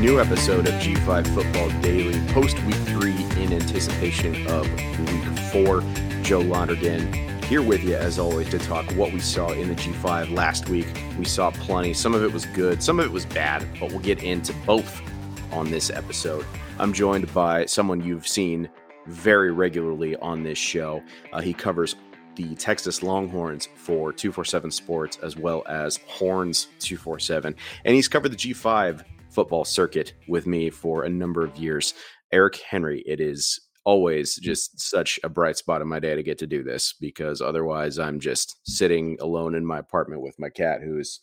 [0.00, 4.66] new episode of G5 Football Daily, post week three in anticipation of
[4.98, 5.82] week four.
[6.22, 10.34] Joe Londergan here with you, as always, to talk what we saw in the G5
[10.34, 10.86] last week.
[11.18, 11.92] We saw plenty.
[11.92, 15.02] Some of it was good, some of it was bad, but we'll get into both
[15.52, 16.46] on this episode.
[16.78, 18.70] I'm joined by someone you've seen
[19.04, 21.02] very regularly on this show.
[21.30, 21.96] Uh, he covers
[22.36, 27.54] the Texas Longhorns for 247 Sports as well as Horns 247.
[27.84, 31.94] And he's covered the G5 football circuit with me for a number of years.
[32.32, 36.38] Eric Henry, it is always just such a bright spot in my day to get
[36.38, 40.82] to do this because otherwise I'm just sitting alone in my apartment with my cat
[40.82, 41.20] who's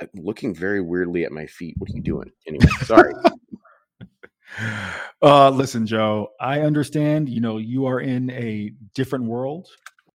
[0.00, 1.74] uh, looking very weirdly at my feet.
[1.78, 2.30] What are you doing?
[2.46, 3.14] Anyway, sorry.
[5.22, 9.68] uh listen, Joe, I understand, you know, you are in a different world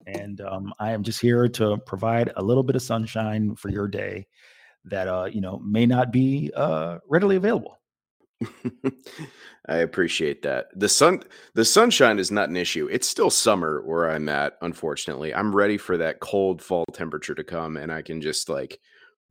[0.08, 3.88] and um, I am just here to provide a little bit of sunshine for your
[3.88, 4.28] day
[4.86, 7.80] that uh, you know may not be uh, readily available.
[9.68, 10.68] I appreciate that.
[10.76, 12.88] The sun the sunshine is not an issue.
[12.92, 15.34] It's still summer where I'm at, unfortunately.
[15.34, 18.80] I'm ready for that cold fall temperature to come and I can just like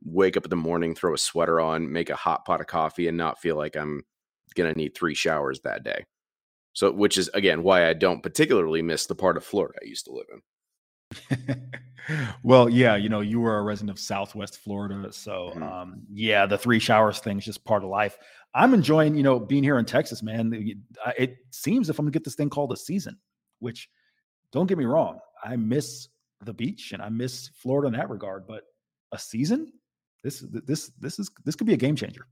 [0.05, 3.09] wake up in the morning, throw a sweater on, make a hot pot of coffee
[3.09, 4.03] and not feel like I'm
[4.55, 6.05] going to need 3 showers that day.
[6.72, 10.06] So which is again why I don't particularly miss the part of Florida I used
[10.06, 10.41] to live in.
[12.43, 15.63] well, yeah, you know, you were a resident of Southwest Florida, so mm-hmm.
[15.63, 18.19] um, yeah, the three showers thing is just part of life.
[18.55, 20.53] I'm enjoying, you know, being here in Texas, man.
[21.19, 23.19] It seems if I'm gonna get this thing called a season,
[23.61, 23.89] which
[24.53, 26.09] don't get me wrong, I miss
[26.45, 28.65] the beach and I miss Florida in that regard, but
[29.12, 29.72] a season,
[30.22, 32.27] this this this is this could be a game changer.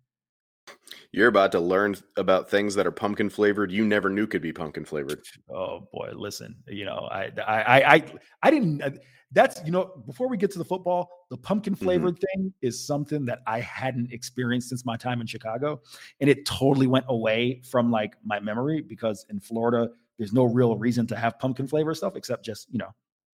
[1.12, 4.52] You're about to learn about things that are pumpkin flavored you never knew could be
[4.52, 5.22] pumpkin flavored.
[5.48, 8.04] Oh boy, listen, you know, I I I
[8.42, 8.90] I didn't uh,
[9.32, 11.84] that's you know, before we get to the football, the pumpkin mm-hmm.
[11.84, 12.42] flavored mm-hmm.
[12.42, 15.80] thing is something that I hadn't experienced since my time in Chicago
[16.20, 20.76] and it totally went away from like my memory because in Florida there's no real
[20.76, 22.90] reason to have pumpkin flavor stuff except just, you know,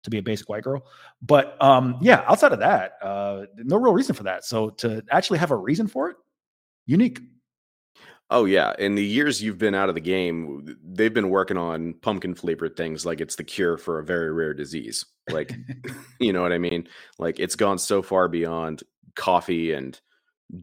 [0.02, 0.86] to be a basic white girl.
[1.20, 4.44] But um yeah, outside of that, uh no real reason for that.
[4.44, 6.16] So to actually have a reason for it,
[6.86, 7.20] unique.
[8.32, 11.94] Oh yeah, in the years you've been out of the game, they've been working on
[11.94, 15.04] pumpkin flavored things like it's the cure for a very rare disease.
[15.28, 15.52] Like,
[16.20, 16.86] you know what I mean?
[17.18, 18.84] Like it's gone so far beyond
[19.16, 20.00] coffee and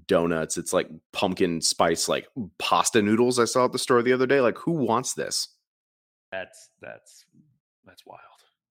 [0.08, 0.58] donuts.
[0.58, 4.40] It's like pumpkin spice like pasta noodles I saw at the store the other day.
[4.40, 5.50] Like who wants this?
[6.32, 7.26] That's that's
[7.86, 8.22] that's wild.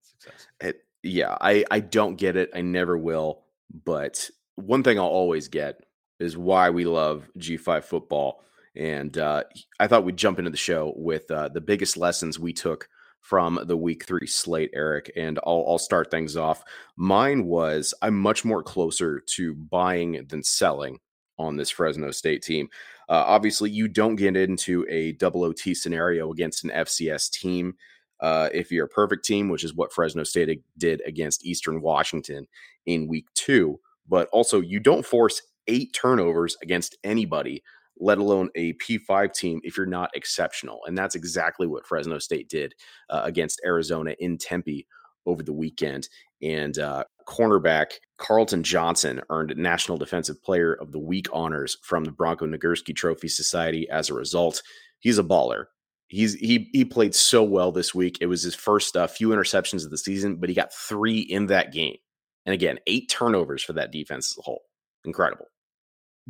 [0.02, 0.46] Success.
[0.60, 2.50] It, yeah, I I don't get it.
[2.54, 3.44] I never will,
[3.84, 5.85] but one thing I'll always get
[6.18, 8.42] is why we love G5 football
[8.76, 9.44] and uh,
[9.80, 12.88] I thought we'd jump into the show with uh, the biggest lessons we took
[13.22, 15.10] from the week three slate, Eric.
[15.16, 16.62] And I'll, I'll start things off.
[16.96, 20.98] Mine was I'm much more closer to buying than selling
[21.38, 22.68] on this Fresno State team.
[23.08, 27.74] Uh, obviously, you don't get into a double OT scenario against an FCS team.
[28.20, 32.46] Uh, if you're a perfect team, which is what Fresno State did against Eastern Washington
[32.86, 37.62] in week two, but also you don't force eight turnovers against anybody
[37.98, 40.80] let alone a P5 team if you're not exceptional.
[40.86, 42.74] And that's exactly what Fresno State did
[43.10, 44.86] uh, against Arizona in Tempe
[45.24, 46.08] over the weekend.
[46.42, 52.12] And uh, cornerback Carlton Johnson earned National Defensive Player of the Week honors from the
[52.12, 54.62] Bronco Nagurski Trophy Society as a result.
[55.00, 55.66] He's a baller.
[56.08, 58.18] He's he he played so well this week.
[58.20, 61.46] It was his first uh, few interceptions of the season, but he got three in
[61.46, 61.96] that game.
[62.44, 64.62] And again, eight turnovers for that defense as a whole.
[65.04, 65.46] Incredible.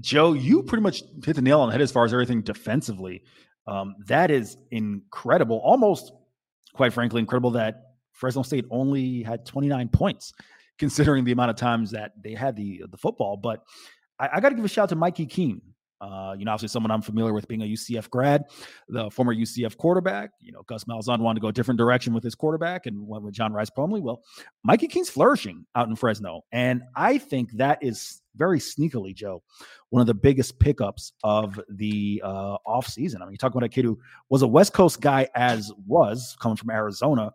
[0.00, 3.22] Joe, you pretty much hit the nail on the head as far as everything defensively.
[3.66, 5.58] Um, that is incredible.
[5.58, 6.12] Almost,
[6.74, 10.32] quite frankly, incredible that Fresno State only had 29 points,
[10.78, 13.36] considering the amount of times that they had the the football.
[13.36, 13.62] But
[14.18, 15.62] I, I got to give a shout out to Mikey Keene.
[16.00, 18.44] Uh, you know, obviously someone I'm familiar with being a UCF grad,
[18.88, 20.30] the former UCF quarterback.
[20.40, 23.24] You know, Gus Malzahn wanted to go a different direction with his quarterback and went
[23.24, 24.02] with John Rhys Plumlee.
[24.02, 24.22] Well,
[24.64, 26.42] Mikey Keene's flourishing out in Fresno.
[26.52, 29.42] And I think that is very sneakily, Joe,
[29.90, 33.16] one of the biggest pickups of the uh, offseason.
[33.16, 33.98] I mean, you talk about a kid who
[34.28, 37.32] was a West Coast guy as was coming from Arizona.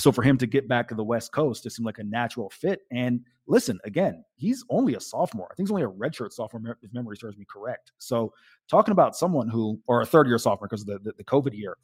[0.00, 2.48] So for him to get back to the West Coast, it seemed like a natural
[2.50, 2.80] fit.
[2.90, 5.48] And listen, again, he's only a sophomore.
[5.50, 7.92] I think he's only a redshirt sophomore, if memory serves me correct.
[7.98, 8.32] So
[8.68, 11.56] talking about someone who, or a third year sophomore because of the, the, the COVID
[11.56, 11.76] year.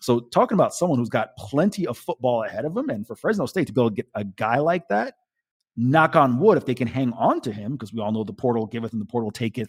[0.00, 3.46] So talking about someone who's got plenty of football ahead of him, and for Fresno
[3.46, 5.14] State to be able to get a guy like that
[5.76, 8.32] knock on wood, if they can hang on to him, because we all know the
[8.32, 9.68] portal giveth and the portal taketh,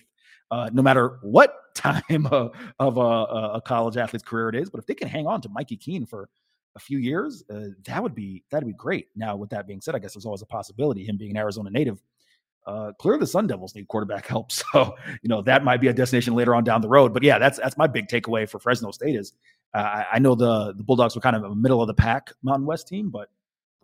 [0.52, 3.02] uh, no matter what time of, of a,
[3.56, 4.70] a, college athlete's career it is.
[4.70, 6.30] But if they can hang on to Mikey Keene for
[6.76, 9.08] a few years, uh, that would be that'd be great.
[9.16, 11.70] Now, with that being said, I guess there's always a possibility him being an Arizona
[11.70, 12.02] native
[12.66, 14.52] uh, clearly the Sun Devils need quarterback help.
[14.74, 17.14] So, you know, that might be a destination later on down the road.
[17.14, 19.34] But yeah, that's that's my big takeaway for Fresno State is
[19.74, 22.66] uh, I know the the Bulldogs were kind of a middle of the pack Mountain
[22.66, 23.30] West team, but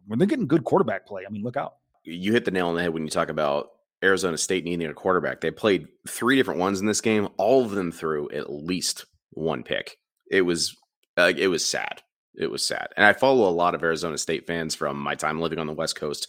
[0.07, 1.75] when they're getting good quarterback play, I mean, look out.
[2.03, 3.69] You hit the nail on the head when you talk about
[4.03, 5.41] Arizona State needing a quarterback.
[5.41, 7.29] They played three different ones in this game.
[7.37, 9.97] All of them threw at least one pick.
[10.29, 10.75] It was
[11.17, 12.01] uh, it was sad.
[12.35, 12.87] It was sad.
[12.95, 15.73] And I follow a lot of Arizona State fans from my time living on the
[15.73, 16.27] West Coast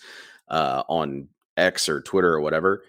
[0.48, 2.82] uh, on X or Twitter or whatever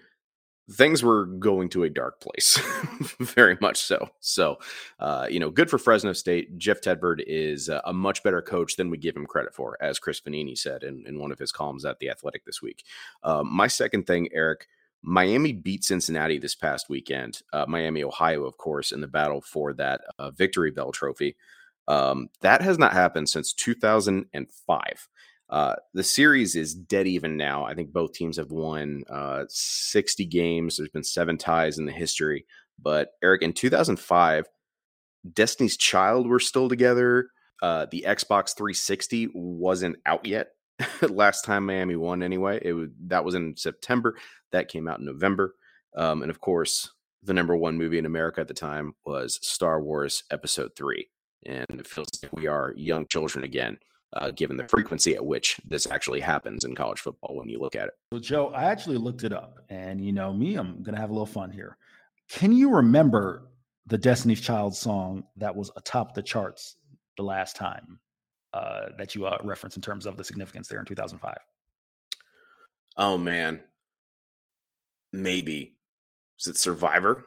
[0.70, 2.58] things were going to a dark place,
[3.20, 4.08] very much so.
[4.20, 4.58] So,
[4.98, 6.56] uh, you know, good for Fresno State.
[6.58, 10.20] Jeff Tedford is a, much better coach than we give him credit for, as Chris
[10.20, 12.84] Vannini said in, in one of his columns at The Athletic this week.
[13.22, 14.66] Um, my second thing, Eric,
[15.02, 17.42] Miami beat Cincinnati this past weekend.
[17.52, 21.36] Uh, Miami, Ohio, of course, in the battle for that uh, Victory Bell Trophy.
[21.88, 25.08] Um, that has not happened since 2005.
[25.50, 27.64] Uh, the series is dead even now.
[27.64, 30.76] I think both teams have won uh, 60 games.
[30.76, 32.46] There's been seven ties in the history.
[32.82, 34.46] But Eric, in 2005,
[35.32, 37.28] Destiny's Child were still together.
[37.62, 40.48] Uh, the Xbox 360 wasn't out yet.
[41.02, 44.16] Last time Miami won, anyway, it was, that was in September.
[44.52, 45.54] That came out in November.
[45.96, 46.90] Um, and of course,
[47.22, 51.08] the number one movie in America at the time was Star Wars Episode Three,
[51.46, 53.78] and it feels like we are young children again
[54.14, 57.74] uh, given the frequency at which this actually happens in college football when you look
[57.74, 57.94] at it.
[58.12, 61.10] So, Joe, I actually looked it up, and you know me, I'm going to have
[61.10, 61.76] a little fun here.
[62.28, 63.48] Can you remember
[63.86, 66.76] the Destiny's Child song that was atop the charts
[67.16, 67.98] the last time
[68.52, 71.36] uh, that you uh, referenced in terms of the significance there in 2005?
[72.96, 73.60] Oh man,
[75.12, 75.76] maybe
[76.38, 77.24] is it Survivor?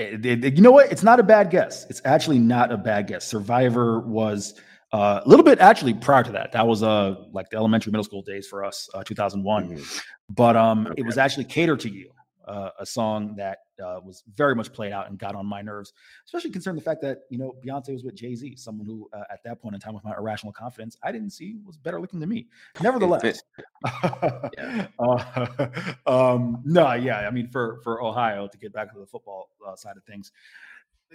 [0.00, 0.90] It, it, you know what?
[0.90, 1.86] It's not a bad guess.
[1.90, 3.26] It's actually not a bad guess.
[3.26, 4.54] Survivor was
[4.92, 6.52] uh, a little bit actually prior to that.
[6.52, 9.68] That was uh like the elementary middle school days for us, uh, 2001.
[9.68, 9.98] Mm-hmm.
[10.30, 10.94] But um, okay.
[10.98, 12.10] it was actually catered to You,"
[12.46, 15.92] uh, a song that uh, was very much played out and got on my nerves,
[16.24, 19.24] especially considering the fact that you know Beyonce was with Jay Z, someone who uh,
[19.30, 22.20] at that point in time with my irrational confidence I didn't see was better looking
[22.20, 22.48] than me.
[22.82, 23.42] Nevertheless,
[24.02, 24.88] uh,
[26.06, 29.76] um, no, yeah, I mean for for Ohio to get back to the football uh,
[29.76, 30.32] side of things,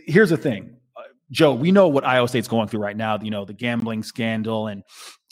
[0.05, 1.53] here's the thing, uh, Joe.
[1.53, 3.19] We know what Iowa State's going through right now.
[3.21, 4.83] You know the gambling scandal, and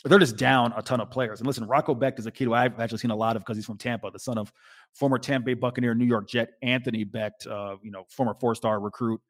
[0.04, 1.40] they're just down a ton of players.
[1.40, 3.56] And listen, Rocco Becht is a kid who I've actually seen a lot of because
[3.56, 4.52] he's from Tampa, the son of
[4.92, 9.20] former Tampa Bay Buccaneer, New York Jet Anthony Becht, uh, you know, former four-star recruit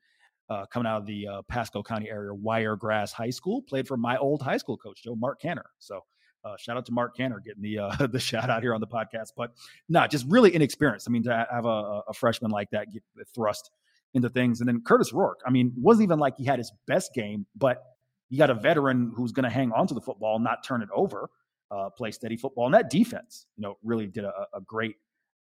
[0.50, 3.62] uh, coming out of the uh, Pasco County area, Wiregrass High School.
[3.62, 5.66] Played for my old high school coach, Joe Mark Canner.
[5.78, 6.00] So.
[6.46, 8.86] Uh, shout out to Mark Canner getting the uh, the shout out here on the
[8.86, 9.52] podcast, but
[9.88, 11.08] not just really inexperienced.
[11.08, 13.02] I mean, to have a, a freshman like that get
[13.34, 13.70] thrust
[14.12, 14.60] into things.
[14.60, 17.82] And then Kurtis Rourke, I mean, wasn't even like he had his best game, but
[18.34, 20.88] you got a veteran who's going to hang on to the football, not turn it
[20.92, 21.30] over,
[21.70, 22.66] uh, play steady football.
[22.66, 24.96] And that defense, you know, really did a, a great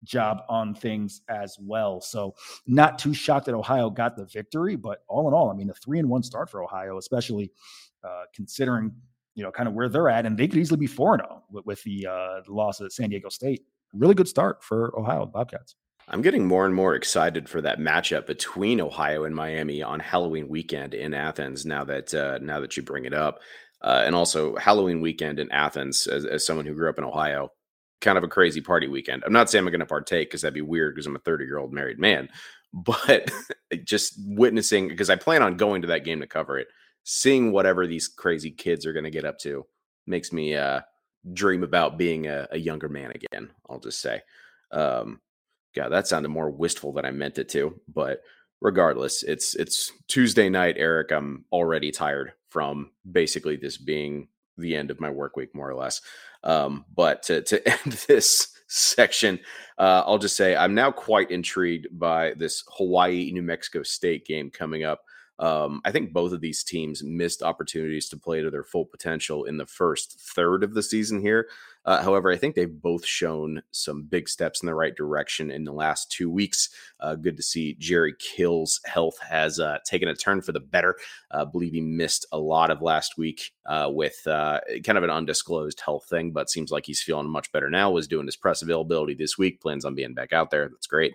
[0.03, 1.99] job on things as well.
[1.99, 2.35] So
[2.67, 5.73] not too shocked that Ohio got the victory, but all in all, I mean, a
[5.73, 7.51] three and one start for Ohio, especially
[8.03, 8.91] uh, considering
[9.33, 11.41] you know kind of where they're at, and they could easily be four and zero
[11.41, 13.63] oh with, with the, uh, the loss at San Diego State.
[13.93, 15.75] Really good start for Ohio Bobcats.
[16.07, 20.47] I'm getting more and more excited for that matchup between Ohio and Miami on Halloween
[20.47, 21.65] weekend in Athens.
[21.65, 23.39] Now that uh, now that you bring it up,
[23.81, 27.51] uh, and also Halloween weekend in Athens, as, as someone who grew up in Ohio,
[28.01, 29.23] kind of a crazy party weekend.
[29.25, 31.45] I'm not saying I'm going to partake because that'd be weird because I'm a 30
[31.45, 32.29] year old married man,
[32.73, 33.31] but
[33.83, 36.67] just witnessing because I plan on going to that game to cover it,
[37.03, 39.65] seeing whatever these crazy kids are going to get up to
[40.05, 40.81] makes me uh,
[41.33, 43.49] dream about being a, a, younger man again.
[43.67, 44.21] I'll just say.
[44.71, 45.19] Um,
[45.75, 47.79] God, that sounded more wistful than I meant it to.
[47.93, 48.21] But
[48.61, 51.11] regardless, it's it's Tuesday night, Eric.
[51.11, 54.27] I'm already tired from basically this being
[54.57, 56.01] the end of my work week, more or less.
[56.43, 59.39] Um, but to, to end this section,
[59.77, 64.49] uh, I'll just say I'm now quite intrigued by this Hawaii New Mexico State game
[64.49, 65.01] coming up.
[65.37, 69.43] Um, I think both of these teams missed opportunities to play to their full potential
[69.43, 71.49] in the first third of the season here.
[71.85, 75.63] Uh, however, I think they've both shown some big steps in the right direction in
[75.63, 76.69] the last two weeks.
[76.99, 80.95] Uh, good to see Jerry Kill's health has uh, taken a turn for the better.
[81.29, 85.03] Uh, I believe he missed a lot of last week uh, with uh, kind of
[85.03, 87.91] an undisclosed health thing, but seems like he's feeling much better now.
[87.91, 90.67] Was doing his press availability this week, plans on being back out there.
[90.67, 91.13] That's great.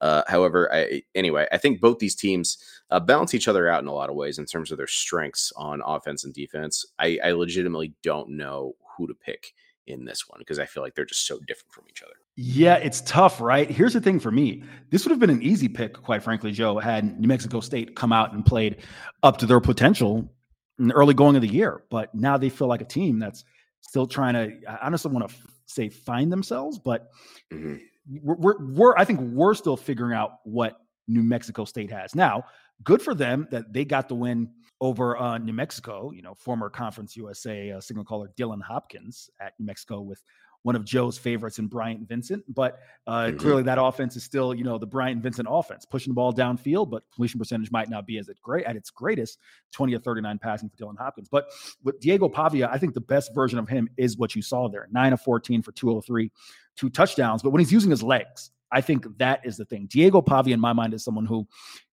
[0.00, 2.58] however, I, anyway, I think both these teams
[3.06, 5.82] balance each other out in a lot of ways in terms of their strengths on
[5.84, 6.86] offense and defense.
[6.98, 9.52] I, I legitimately don't know who to pick
[9.86, 12.14] in this one because I feel like they're just so different from each other.
[12.36, 13.70] Yeah, it's tough, right?
[13.70, 14.64] Here's the thing for me.
[14.90, 18.12] This would have been an easy pick, quite frankly, Joe, had New Mexico State come
[18.12, 18.78] out and played
[19.22, 20.32] up to their potential
[20.78, 21.82] in the early going of the year.
[21.90, 23.44] But now they feel like a team that's
[23.80, 25.36] still trying to, I honestly want to
[25.66, 27.10] say find themselves, but
[27.52, 27.76] mm-hmm.
[28.22, 32.44] we're, we're, we're I think we're still figuring out what New Mexico State has now.
[32.84, 34.50] Good for them that they got the win
[34.82, 36.10] over uh, New Mexico.
[36.10, 40.22] You know, former Conference USA uh, signal caller Dylan Hopkins at New Mexico with
[40.64, 42.44] one of Joe's favorites in Bryant Vincent.
[42.52, 43.36] But uh, mm-hmm.
[43.36, 46.90] clearly, that offense is still, you know, the Bryant Vincent offense, pushing the ball downfield,
[46.90, 49.38] but completion percentage might not be as great at its greatest,
[49.72, 51.28] 20 or 39 passing for Dylan Hopkins.
[51.28, 51.46] But
[51.84, 54.88] with Diego Pavia, I think the best version of him is what you saw there:
[54.90, 56.30] nine of 14 for 203,
[56.76, 57.42] two touchdowns.
[57.42, 59.86] But when he's using his legs, I think that is the thing.
[59.86, 61.46] Diego Pavia, in my mind, is someone who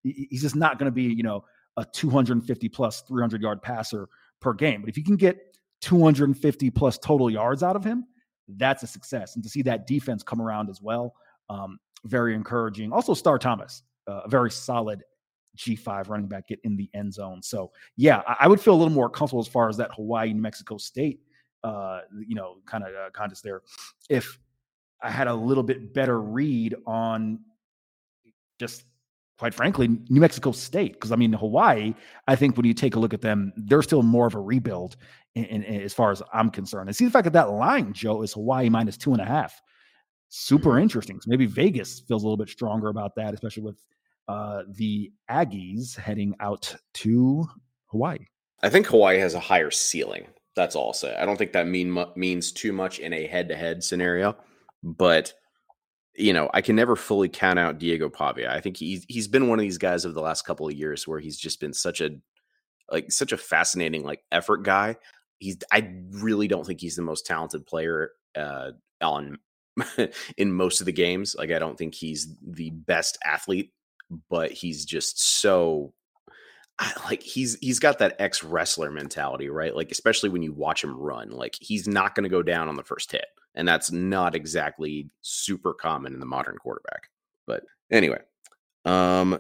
[0.04, 1.44] he's just not going to be, you know,
[1.78, 4.10] a 250 plus 300 yard passer
[4.42, 4.82] per game.
[4.82, 8.06] But if you can get 250 plus total yards out of him,
[8.48, 9.36] that's a success.
[9.36, 11.14] And to see that defense come around as well,
[11.50, 12.92] um, very encouraging.
[12.92, 15.04] Also, Star Thomas, uh, a very solid
[15.58, 17.42] G5 running back, get in the end zone.
[17.42, 20.34] So, yeah, I, I would feel a little more comfortable as far as that Hawaii,
[20.34, 21.20] New Mexico State,
[21.64, 23.62] uh, you know, kind of uh, contest there.
[24.10, 24.40] If
[25.02, 27.40] I had a little bit better read on
[28.60, 28.84] just
[29.38, 30.94] quite frankly, New Mexico State.
[30.94, 31.94] Because I mean, Hawaii,
[32.28, 34.98] I think when you take a look at them, they're still more of a rebuild
[35.36, 36.90] in, in, in, as far as I'm concerned.
[36.90, 39.62] And see the fact that that line, Joe, is Hawaii minus two and a half.
[40.30, 40.84] Super mm-hmm.
[40.84, 41.22] interesting.
[41.22, 43.78] So maybe Vegas feels a little bit stronger about that, especially with
[44.28, 47.48] uh, the Aggies heading out to
[47.88, 48.26] Hawaii.
[48.62, 50.28] I think Hawaii has a higher ceiling.
[50.56, 51.16] That's all I'll say.
[51.16, 54.36] I don't think that mean means too much in a head-to-head scenario,
[54.84, 55.32] but
[56.18, 58.52] you know, I can never fully count out Diego Pavia.
[58.52, 61.08] I think he's he's been one of these guys of the last couple of years
[61.08, 62.10] where he's just been such a
[62.92, 64.98] like such a fascinating like effort guy.
[65.38, 69.38] He's I really don't think he's the most talented player uh on
[70.38, 71.36] in most of the games.
[71.38, 73.72] Like I don't think he's the best athlete,
[74.30, 75.94] but he's just so
[76.80, 79.76] I, like he's he's got that ex wrestler mentality, right?
[79.76, 82.76] Like especially when you watch him run, like he's not going to go down on
[82.76, 83.26] the first hit
[83.58, 87.10] and that's not exactly super common in the modern quarterback.
[87.48, 88.20] But anyway,
[88.86, 89.40] um,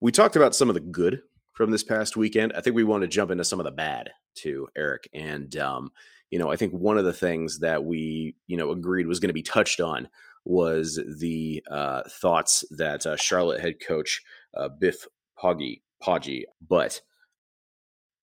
[0.00, 1.20] we talked about some of the good
[1.52, 2.52] from this past weekend.
[2.56, 5.08] I think we want to jump into some of the bad too, Eric.
[5.12, 5.90] And um,
[6.30, 9.30] you know, I think one of the things that we you know agreed was going
[9.30, 10.08] to be touched on
[10.44, 14.22] was the uh, thoughts that uh, Charlotte head coach
[14.56, 15.06] uh, Biff
[15.36, 17.00] Poggi Poggi, but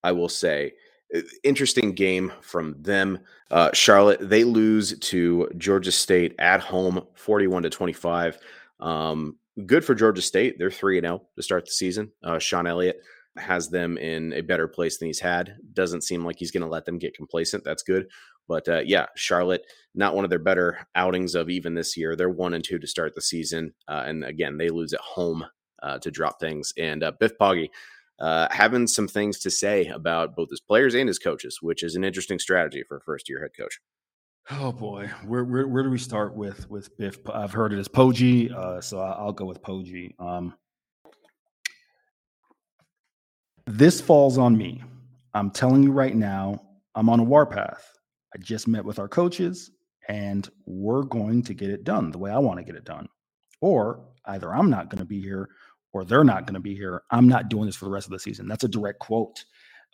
[0.02, 0.72] I will say
[1.42, 3.18] interesting game from them.
[3.50, 8.38] Uh, Charlotte they lose to Georgia State at home, forty-one to twenty-five.
[8.80, 10.58] Um, good for Georgia State.
[10.58, 12.10] They're three and zero oh to start the season.
[12.22, 13.00] Uh, Shawn Elliott
[13.36, 15.56] has them in a better place than he's had.
[15.72, 17.64] Doesn't seem like he's going to let them get complacent.
[17.64, 18.08] That's good.
[18.46, 22.14] But uh, yeah, Charlotte, not one of their better outings of even this year.
[22.14, 25.44] They're one and two to start the season, uh, and again they lose at home
[25.82, 26.72] uh, to drop things.
[26.76, 27.70] And uh, Biff Poggi
[28.20, 31.96] uh, having some things to say about both his players and his coaches, which is
[31.96, 33.80] an interesting strategy for a first year head coach.
[34.50, 37.18] Oh boy, where, where where do we start with with Biff?
[37.30, 40.12] I've heard it as Poggi, uh, so I'll go with Poggi.
[40.20, 40.54] Um,
[43.66, 44.82] this falls on me.
[45.32, 46.60] I'm telling you right now,
[46.94, 47.90] I'm on a warpath.
[48.34, 49.70] I just met with our coaches,
[50.08, 53.08] and we're going to get it done the way I want to get it done.
[53.62, 55.48] Or either I'm not going to be here,
[55.94, 57.02] or they're not going to be here.
[57.10, 58.46] I'm not doing this for the rest of the season.
[58.46, 59.44] That's a direct quote.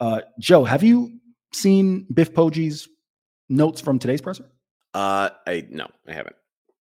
[0.01, 1.21] Uh, Joe, have you
[1.53, 2.89] seen Biff Poggi's
[3.49, 4.51] notes from today's presser?
[4.95, 6.35] Uh, I no, I haven't.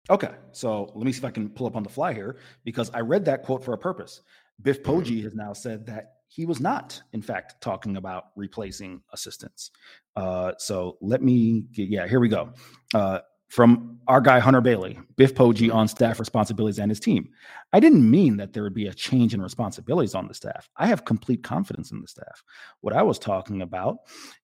[0.10, 2.90] Okay, so let me see if I can pull up on the fly here because
[2.94, 4.22] I read that quote for a purpose.
[4.62, 4.92] Biff mm-hmm.
[4.92, 9.72] Poggi has now said that he was not, in fact, talking about replacing assistants.
[10.16, 12.54] Uh, so let me, get, yeah, here we go.
[12.94, 15.78] Uh, from our guy Hunter Bailey, Biff Poggi mm-hmm.
[15.78, 17.30] on staff responsibilities and his team.
[17.74, 20.70] I didn't mean that there would be a change in responsibilities on the staff.
[20.78, 22.44] I have complete confidence in the staff.
[22.82, 23.98] What I was talking about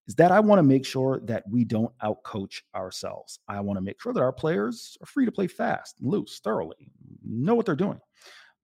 [0.06, 3.38] is that I want to make sure that we don't outcoach ourselves.
[3.48, 6.90] I want to make sure that our players are free to play fast, loose, thoroughly,
[7.24, 8.00] know what they're doing.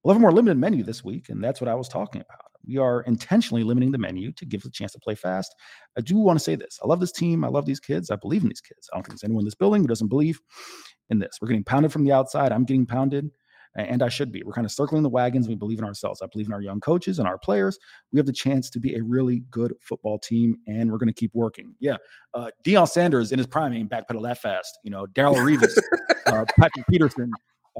[0.03, 2.52] We'll have a more limited menu this week, and that's what I was talking about.
[2.67, 5.55] We are intentionally limiting the menu to give a chance to play fast.
[5.97, 6.79] I do want to say this.
[6.83, 7.45] I love this team.
[7.45, 8.11] I love these kids.
[8.11, 8.89] I believe in these kids.
[8.93, 10.41] I don't think there's anyone in this building who doesn't believe
[11.11, 11.39] in this.
[11.41, 12.53] We're getting pounded from the outside.
[12.53, 13.31] I'm getting pounded,
[13.77, 14.43] and I should be.
[14.43, 15.49] We're kind of circling the wagons.
[15.49, 16.23] We believe in ourselves.
[16.23, 17.79] I believe in our young coaches and our players.
[18.13, 21.15] We have the chance to be a really good football team, and we're going to
[21.15, 21.75] keep working.
[21.81, 21.97] Yeah.
[22.35, 24.79] Uh, Deion Sanders in his prime ain't backpedal that fast.
[24.85, 25.77] You know, Darrelle Revis,
[26.27, 27.31] uh, Patrick Peterson,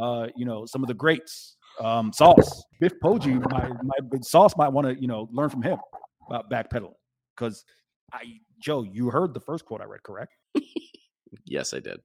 [0.01, 4.69] uh, you know, some of the greats um, Sauce, Biff Poggi, my my Sauce might
[4.69, 5.79] want to you know learn from him
[6.29, 6.95] about backpedaling
[7.37, 7.65] because
[8.13, 8.23] I
[8.61, 10.33] Joe, you heard the first quote I read, correct?
[11.45, 12.01] yes, I did.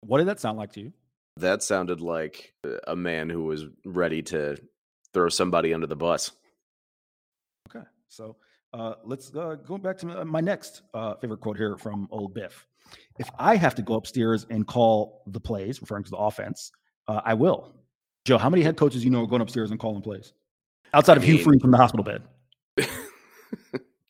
[0.00, 0.92] What did that sound like to you?
[1.38, 2.54] That sounded like
[2.86, 4.56] a man who was ready to
[5.12, 6.30] throw somebody under the bus.
[7.68, 8.36] Okay, so
[8.72, 12.66] uh, let's uh, go back to my next uh, favorite quote here from old Biff.
[13.18, 16.70] If I have to go upstairs and call the plays, referring to the offense,
[17.08, 17.72] Uh, I will.
[18.26, 20.32] Joe, how many head coaches you know are going upstairs and calling plays
[20.92, 22.22] outside of I mean, Hugh Freeze from the hospital bed?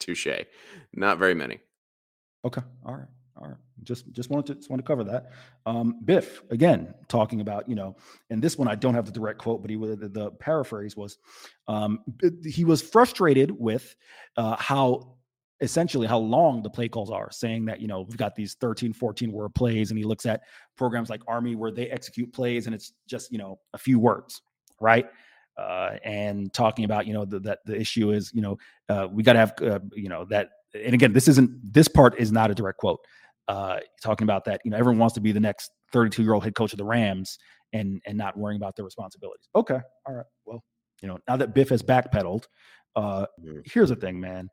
[0.00, 0.26] Touche.
[0.94, 1.61] Not very many.
[2.42, 2.62] Okay.
[2.87, 3.08] All right.
[3.37, 3.56] All right.
[3.82, 5.32] Just just wanted to just want to cover that.
[5.66, 7.94] Um, Biff again talking about you know,
[8.30, 10.96] and this one I don't have the direct quote, but he was the, the paraphrase
[10.96, 11.18] was,
[11.68, 12.00] um,
[12.42, 13.94] he was frustrated with
[14.38, 15.15] uh, how
[15.61, 18.93] essentially how long the play calls are, saying that you know we've got these 13,
[18.93, 20.43] 14 word plays, and he looks at
[20.77, 24.43] programs like Army where they execute plays and it's just you know a few words,
[24.81, 25.07] right?
[25.57, 28.59] Uh, and talking about you know the, that the issue is you know
[28.89, 32.15] uh, we got to have uh, you know that and again this isn't this part
[32.19, 33.01] is not a direct quote
[33.49, 36.45] uh, talking about that you know everyone wants to be the next 32 year old
[36.45, 37.39] head coach of the Rams
[37.73, 39.49] and and not worrying about their responsibilities.
[39.55, 40.63] Okay, all right, well
[41.01, 42.45] you know now that Biff has backpedaled,
[42.95, 43.61] uh, mm-hmm.
[43.65, 44.51] here's the thing, man.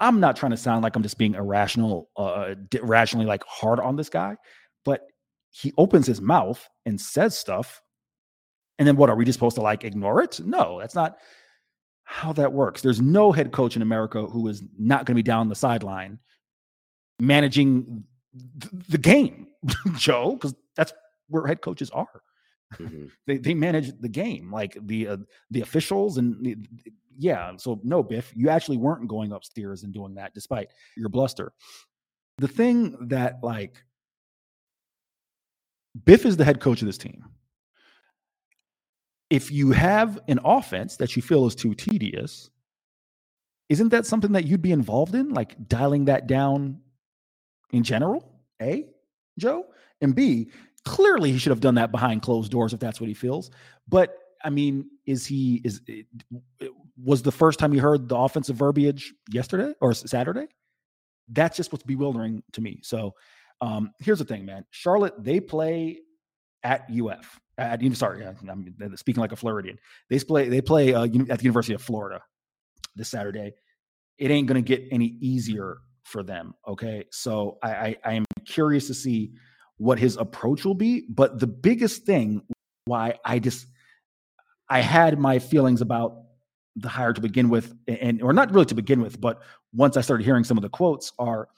[0.00, 3.96] I'm not trying to sound like I'm just being irrational, uh, rationally like hard on
[3.96, 4.36] this guy,
[4.84, 5.02] but
[5.50, 7.82] he opens his mouth and says stuff
[8.80, 10.40] and then what are we just supposed to like ignore it?
[10.40, 11.18] No, that's not
[12.04, 12.80] how that works.
[12.80, 16.18] There's no head coach in America who is not going to be down the sideline
[17.20, 18.04] managing
[18.58, 19.48] th- the game,
[19.96, 20.94] Joe, because that's
[21.28, 22.22] where head coaches are.
[22.74, 23.06] Mm-hmm.
[23.26, 25.16] they they manage the game, like the uh,
[25.50, 26.56] the officials and the,
[27.18, 27.52] yeah.
[27.56, 31.52] So no, Biff, you actually weren't going upstairs and doing that, despite your bluster.
[32.38, 33.82] The thing that like
[36.04, 37.24] Biff is the head coach of this team
[39.30, 42.50] if you have an offense that you feel is too tedious,
[43.68, 46.80] isn't that something that you'd be involved in, like dialing that down
[47.72, 48.40] in general?
[48.60, 48.88] A,
[49.38, 49.66] Joe?
[50.00, 50.50] And B,
[50.84, 53.50] clearly he should have done that behind closed doors if that's what he feels.
[53.88, 55.80] But I mean, is he is
[56.96, 60.46] was the first time he heard the offensive verbiage yesterday or Saturday?
[61.28, 62.80] That's just what's bewildering to me.
[62.82, 63.14] So
[63.60, 64.64] um, here's the thing, man.
[64.70, 66.00] Charlotte, they play
[66.62, 69.78] at UF at sorry, I'm speaking like a Floridian.
[70.08, 72.22] They play they play uh, at the University of Florida
[72.96, 73.52] this Saturday.
[74.18, 76.54] It ain't going to get any easier for them.
[76.66, 79.32] Okay, so I, I I am curious to see
[79.80, 81.06] what his approach will be.
[81.08, 82.42] But the biggest thing
[82.84, 83.66] why I just
[84.68, 86.18] I had my feelings about
[86.76, 89.40] the hire to begin with, and or not really to begin with, but
[89.72, 91.48] once I started hearing some of the quotes are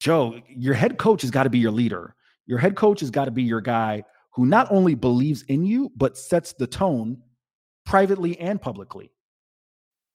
[0.00, 2.16] Joe, your head coach has got to be your leader.
[2.46, 4.02] Your head coach has got to be your guy
[4.34, 7.22] who not only believes in you, but sets the tone
[7.86, 9.12] privately and publicly.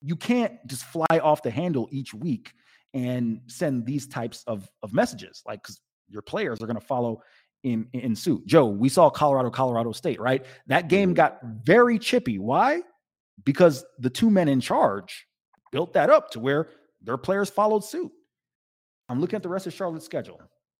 [0.01, 2.51] You can't just fly off the handle each week
[2.93, 7.21] and send these types of, of messages, like because your players are going to follow
[7.63, 8.45] in, in suit.
[8.45, 10.45] Joe, we saw Colorado, Colorado State, right?
[10.67, 11.15] That game mm-hmm.
[11.15, 12.39] got very chippy.
[12.39, 12.81] Why?
[13.43, 15.27] Because the two men in charge
[15.71, 16.69] built that up to where
[17.01, 18.11] their players followed suit.
[19.09, 20.39] I'm looking at the rest of Charlotte's schedule.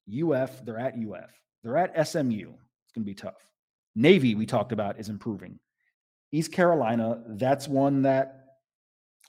[0.10, 1.32] UF, they're at UF.
[1.64, 3.52] They're at SMU It's going to be tough.
[3.96, 5.60] Navy, we talked about, is improving.
[6.32, 8.58] East Carolina, that's one that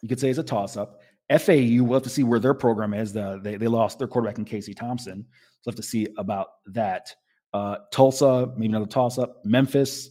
[0.03, 1.01] you could say is a toss up.
[1.31, 3.13] FAU, we'll have to see where their program is.
[3.13, 5.27] The, they, they lost their quarterback in Casey Thompson.
[5.61, 7.15] So we'll have to see about that.
[7.53, 9.45] Uh, Tulsa, maybe another toss up.
[9.45, 10.11] Memphis,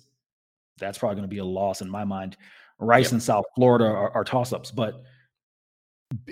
[0.77, 2.38] that's probably going to be a loss in my mind.
[2.79, 3.13] Rice yep.
[3.13, 4.71] and South Florida are, are toss ups.
[4.71, 5.01] But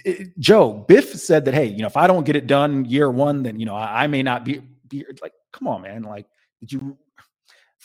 [0.04, 3.10] it, Joe, Biff said that, hey, you know, if I don't get it done year
[3.10, 6.04] one, then, you know, I, I may not be, be like, come on, man.
[6.04, 6.28] Like,
[6.60, 6.98] did you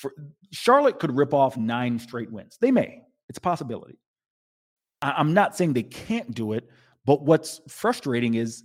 [0.01, 0.14] for
[0.51, 2.57] Charlotte could rip off nine straight wins.
[2.61, 3.03] They may.
[3.29, 3.99] It's a possibility.
[5.03, 6.69] I, I'm not saying they can't do it,
[7.05, 8.64] but what's frustrating is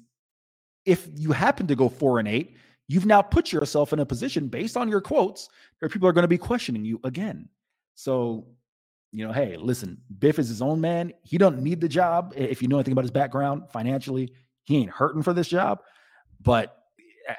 [0.86, 2.56] if you happen to go four and eight,
[2.88, 6.24] you've now put yourself in a position based on your quotes where people are going
[6.24, 7.50] to be questioning you again.
[7.96, 8.48] So,
[9.12, 11.14] you know, hey, listen, Biff is his own man.
[11.24, 12.34] He don't need the job.
[12.36, 14.34] If you know anything about his background financially,
[14.66, 15.80] he ain't hurting for this job.
[16.42, 16.78] But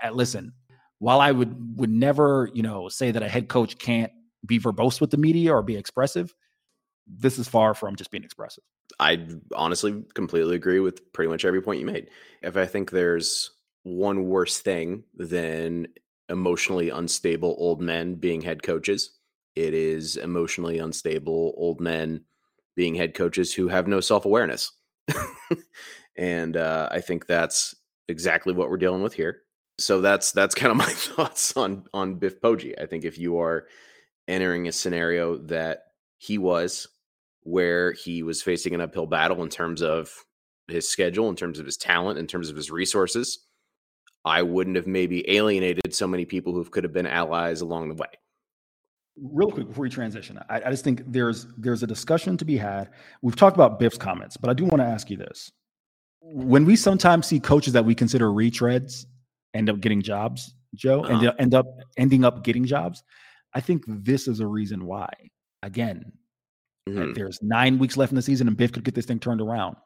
[0.03, 0.53] uh, listen,
[0.99, 4.13] while I would would never, you know, say that a head coach can't
[4.45, 6.35] be verbose with the media or be expressive,
[7.07, 8.65] this is far from just being expressive.
[8.99, 12.09] I honestly completely agree with pretty much every point you made.
[12.43, 13.51] If I think there's
[13.83, 15.89] one worse thing than
[16.29, 19.11] emotionally unstable old men being head coaches,
[19.55, 22.23] it is emotionally unstable old men
[22.75, 24.73] being head coaches who have no self awareness.
[26.17, 27.75] and uh, I think that's
[28.09, 29.43] exactly what we're dealing with here
[29.79, 32.81] so that's that's kind of my thoughts on on Biff Poggi.
[32.81, 33.67] I think if you are
[34.29, 35.85] entering a scenario that
[36.19, 36.89] he was,
[37.47, 40.11] where he was facing an uphill battle in terms of
[40.69, 43.47] his schedule, in terms of his talent, in terms of his resources,
[44.25, 47.95] I wouldn't have maybe alienated so many people who could have been allies along the
[47.95, 48.09] way.
[49.17, 52.57] Real quick before we transition, I, I just think there's there's a discussion to be
[52.57, 52.91] had.
[53.23, 55.51] We've talked about Biff's comments, but I do want to ask you this:
[56.21, 59.07] when we sometimes see coaches that we consider retreads
[59.55, 61.31] end up getting jobs, Joe, uh-huh.
[61.31, 63.05] and end up ending up getting jobs.
[63.55, 65.09] I think this is a reason why.
[65.63, 66.13] Again,
[66.89, 67.15] Mhm.
[67.15, 69.77] there's nine weeks left in the season, and Biff could get this thing turned around.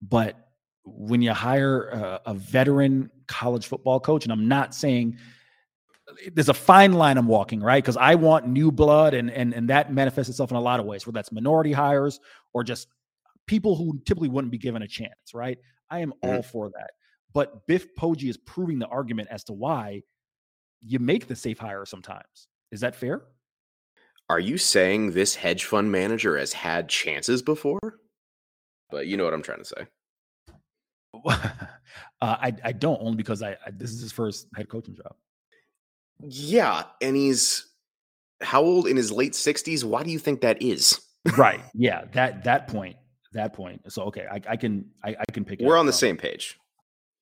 [0.00, 0.48] But
[0.84, 5.16] when you hire a, a veteran college football coach, and I'm not saying
[6.32, 7.82] there's a fine line I'm walking, right?
[7.82, 10.86] Because I want new blood, and and and that manifests itself in a lot of
[10.86, 12.18] ways, whether that's minority hires
[12.52, 12.88] or just
[13.46, 15.58] people who typically wouldn't be given a chance, right?
[15.90, 16.90] I am all for that.
[17.32, 20.02] But Biff Poggi is proving the argument as to why
[20.80, 22.48] you make the safe hire sometimes.
[22.72, 23.22] Is that fair?
[24.32, 27.98] Are you saying this hedge fund manager has had chances before?
[28.90, 29.86] But you know what I'm trying to say.
[31.26, 31.38] uh,
[32.22, 35.14] I I don't only because I, I this is his first head coaching job.
[36.26, 37.66] Yeah, and he's
[38.40, 39.84] how old in his late 60s?
[39.84, 40.98] Why do you think that is?
[41.36, 41.60] Right.
[41.74, 42.06] Yeah.
[42.12, 42.96] That that point.
[43.34, 43.92] That point.
[43.92, 45.60] So okay, I, I can I, I can pick.
[45.60, 46.58] We're up on the same page.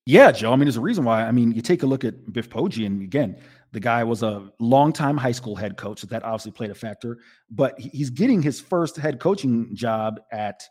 [0.07, 0.53] Yeah, Joe.
[0.53, 1.25] I mean, there's a reason why.
[1.25, 3.37] I mean, you take a look at Biff Poggi, and again,
[3.73, 7.19] the guy was a longtime high school head coach, so that obviously played a factor.
[7.51, 10.63] But he's getting his first head coaching job at,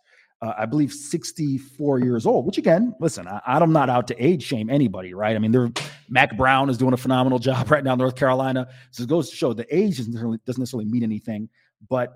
[0.41, 2.45] uh, I believe, 64 years old.
[2.45, 5.35] Which again, listen, I, I'm not out to age shame anybody, right?
[5.35, 5.73] I mean,
[6.09, 8.67] Mack Brown is doing a phenomenal job right now in North Carolina.
[8.91, 11.49] So it goes to show the age doesn't necessarily, doesn't necessarily mean anything.
[11.89, 12.13] But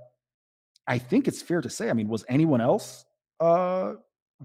[0.87, 3.05] I think it's fair to say, I mean, was anyone else
[3.39, 3.93] uh,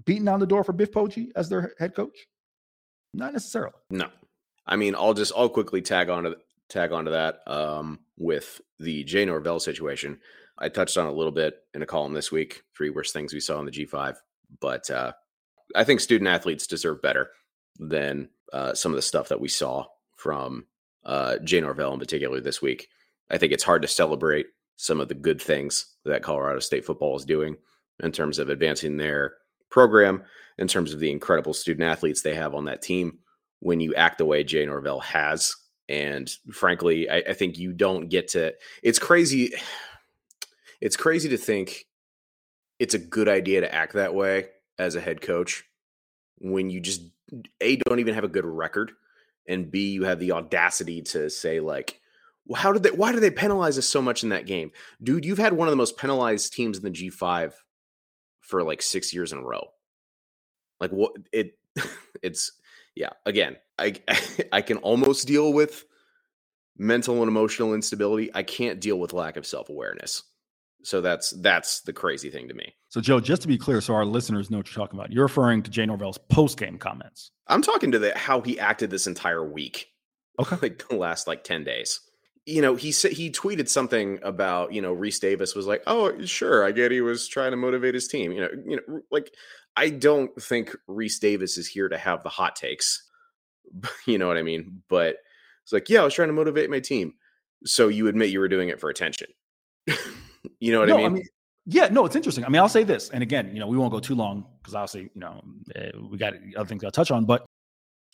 [0.05, 2.17] beating down the door for Biff Poggi as their head coach?
[3.13, 3.73] Not necessarily.
[3.89, 4.07] No.
[4.65, 6.37] I mean, I'll just I'll quickly tag on to
[6.69, 10.19] tag onto that um, with the Jay Norvell situation.
[10.57, 13.39] I touched on a little bit in a column this week, three worst things we
[13.39, 14.17] saw in the G5.
[14.59, 15.13] But uh,
[15.75, 17.31] I think student athletes deserve better
[17.79, 20.65] than uh, some of the stuff that we saw from
[21.05, 22.89] uh, Jay Norvell in particular this week.
[23.31, 27.15] I think it's hard to celebrate some of the good things that Colorado State football
[27.15, 27.57] is doing
[28.01, 29.35] in terms of advancing their
[29.69, 30.23] program,
[30.57, 33.19] in terms of the incredible student athletes they have on that team
[33.59, 35.55] when you act the way Jay Norvell has.
[35.87, 38.53] And frankly, I, I think you don't get to.
[38.83, 39.53] It's crazy.
[40.81, 41.87] It's crazy to think
[42.79, 44.45] it's a good idea to act that way
[44.77, 45.65] as a head coach
[46.37, 47.01] when you just
[47.61, 48.93] a don't even have a good record,
[49.47, 51.99] and b you have the audacity to say like,
[52.45, 52.91] well, how did they?
[52.91, 54.71] Why did they penalize us so much in that game,
[55.03, 55.25] dude?
[55.25, 57.53] You've had one of the most penalized teams in the G five
[58.41, 59.67] for like six years in a row.
[60.79, 61.57] Like what it?
[62.21, 62.51] It's
[62.99, 63.11] yeah.
[63.25, 63.95] Again, I
[64.51, 65.85] I can almost deal with
[66.77, 68.29] mental and emotional instability.
[68.35, 70.21] I can't deal with lack of self awareness.
[70.83, 72.75] So that's that's the crazy thing to me.
[72.89, 75.25] So, Joe, just to be clear, so our listeners know what you're talking about, you're
[75.25, 77.31] referring to Jay Norvell's post game comments.
[77.47, 79.87] I'm talking to the how he acted this entire week.
[80.37, 80.55] Okay.
[80.61, 82.01] like the last like 10 days.
[82.49, 86.25] You know, he said he tweeted something about, you know, Rece Davis was like, "Oh,
[86.25, 89.31] sure, I get he was trying to motivate his team." You know, you know, like
[89.75, 93.03] I don't think Rece Davis is here to have the hot takes.
[94.07, 94.81] You know what I mean?
[94.89, 95.17] But
[95.63, 97.13] it's like, "Yeah, I was trying to motivate my team."
[97.65, 99.27] So you admit you were doing it for attention.
[100.59, 101.23] you know what no, I mean?
[101.67, 102.45] yeah, no, it's interesting.
[102.45, 104.73] I mean, I'll say this, and again, you know, we won't go too long because
[104.73, 105.43] obviously, you know,
[105.75, 107.45] eh, we got other things I'll touch on, but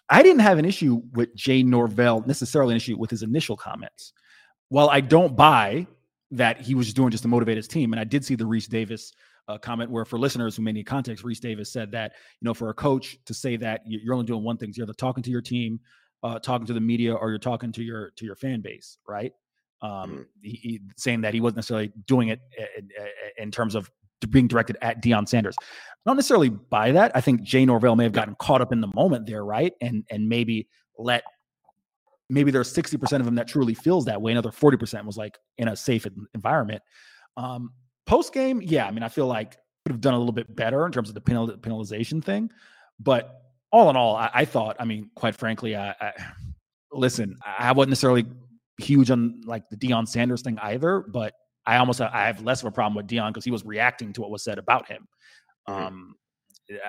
[0.10, 4.14] I didn't have an issue with Jay Norvell, necessarily an issue with his initial comments.
[4.70, 5.88] While I don't buy
[6.32, 8.44] that he was just doing just to motivate his team, and I did see the
[8.46, 9.14] Rece Davis
[9.48, 12.54] uh, comment where, for listeners who may need context, Rece Davis said that you know,
[12.54, 15.22] for a coach to say that you- you're only doing one thing, you're either talking
[15.24, 15.80] to your team,
[16.24, 19.32] uh, talking to the media, or you're talking to your to your fan base, right?
[19.82, 20.26] Um, Mhm.
[20.42, 22.40] he, he- saying that he wasn't necessarily doing it
[22.78, 22.90] in,
[23.38, 23.92] in terms of
[24.32, 25.56] being directed at Deion Sanders.
[25.62, 25.66] I
[26.08, 27.12] don't necessarily buy that.
[27.14, 29.74] I think Jay Norvell may have gotten caught up in the moment there, right?
[29.82, 31.24] And and maybe let
[32.30, 34.32] maybe there's 60% of them that truly feels that way.
[34.32, 36.82] Another 40% was like in a safe environment.
[37.38, 37.72] Um,
[38.06, 40.86] Post game, yeah, I mean, I feel like could have done a little bit better
[40.86, 42.52] in terms of the penal- penalization thing.
[43.00, 46.14] But all in all, I, I thought, I mean, quite frankly, I, I
[46.92, 48.26] listen, I wasn't necessarily
[48.80, 51.34] huge on like the Deion Sanders thing either, but
[51.66, 54.22] I almost I have less of a problem with Deion because he was reacting to
[54.22, 55.08] what was said about him.
[55.68, 55.74] Mhm.
[55.74, 56.16] Um,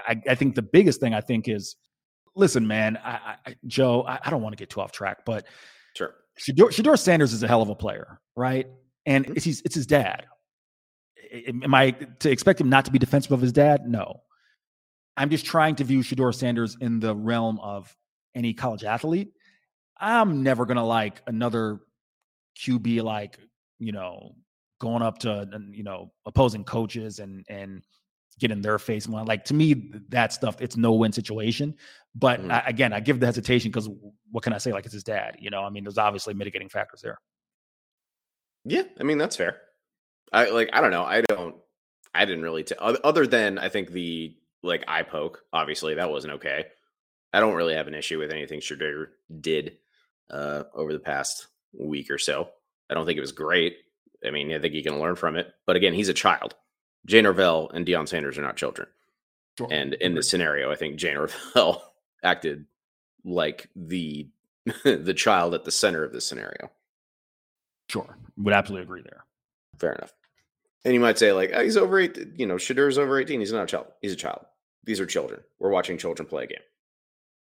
[0.06, 1.76] I, I think the biggest thing I think is,
[2.36, 5.46] listen, man, I, I, Joe, I, I don't want to get too off track, but
[5.96, 6.14] Sure.
[6.38, 8.66] Shedeur, Shedeur Sanders is a hell of a player, right?
[9.06, 9.36] And Mhm.
[9.36, 10.26] it's his, it's his dad.
[11.64, 13.86] Am I to expect him not to be defensive of his dad?
[13.88, 14.22] No.
[15.16, 17.94] I'm just trying to view Shedeur Sanders in the realm of
[18.34, 19.32] any college athlete.
[19.98, 21.80] I'm never gonna like another
[22.62, 23.38] QB like
[23.78, 24.34] you know
[24.78, 27.82] going up to you know opposing coaches and and
[28.38, 29.04] get in their face.
[29.06, 29.28] and whatnot.
[29.28, 31.74] Like to me, that stuff it's no win situation.
[32.14, 32.50] But Mhm.
[32.50, 33.88] I, again, I give the hesitation because
[34.30, 34.72] what can I say?
[34.72, 35.36] Like it's his dad.
[35.38, 37.18] You know, I mean, there's obviously mitigating factors there.
[38.64, 39.60] Yeah, I mean that's fair.
[40.32, 41.04] I like I don't know.
[41.04, 41.56] I don't.
[42.14, 42.64] I didn't really.
[42.64, 45.42] T- other than I think the like eye poke.
[45.52, 46.66] Obviously that wasn't okay.
[47.32, 49.08] I don't really have an issue with anything Shedeur
[49.40, 49.76] did
[50.30, 52.48] uh, over the past week or so.
[52.90, 53.76] I don't think it was great.
[54.26, 55.52] I mean, I think he can learn from it.
[55.66, 56.54] But again, he's a child.
[57.06, 58.88] Jay Norvell and Deion Sanders are not children.
[59.58, 59.68] Sure.
[59.70, 61.82] And in this scenario, I think Jay Norvell
[62.22, 62.66] acted
[63.24, 64.28] like the
[64.84, 66.70] the child at the center of this scenario.
[67.88, 68.18] Sure.
[68.36, 69.24] Would absolutely agree there.
[69.78, 70.12] Fair enough.
[70.84, 73.40] And you might say, like, oh, he's over eight, you know, Shedeur's over 18.
[73.40, 73.86] He's not a child.
[74.02, 74.44] He's a child.
[74.84, 75.40] These are children.
[75.58, 76.58] We're watching children play a game.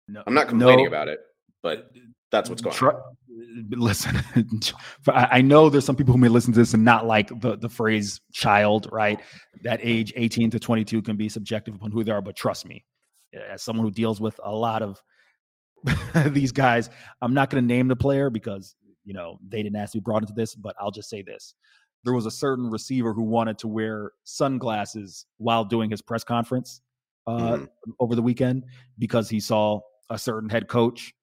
[0.08, 1.20] No, I'm not complaining no, about it,
[1.62, 1.90] but
[2.34, 3.02] that's what's going on.
[3.70, 4.20] Listen,
[5.06, 7.68] I know there's some people who may listen to this and not like the, the
[7.68, 9.20] phrase child, right?
[9.62, 12.84] That age 18 to 22 can be subjective upon who they are, but trust me,
[13.50, 15.00] as someone who deals with a lot of
[16.32, 16.90] these guys,
[17.22, 20.02] I'm not going to name the player because, you know, they didn't ask to be
[20.02, 21.54] brought into this, but I'll just say this.
[22.02, 26.82] There was a certain receiver who wanted to wear sunglasses while doing his press conference
[27.26, 27.68] uh, mm.
[28.00, 28.64] over the weekend
[28.98, 31.14] because he saw a certain head coach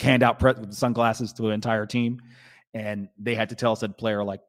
[0.00, 2.20] hand out pre- sunglasses to an entire team,
[2.74, 4.40] and they had to tell said player like,